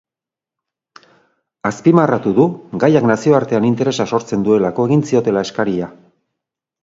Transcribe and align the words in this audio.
Azpimarratu 1.69 2.31
du, 2.39 2.45
gaiak 2.85 3.05
nazioartean 3.11 3.69
interesa 3.69 4.09
sortzen 4.15 4.45
duelako 4.47 4.87
egin 4.91 5.07
ziotela 5.11 5.47
eskaria. 5.49 5.91